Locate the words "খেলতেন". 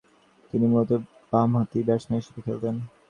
2.45-2.75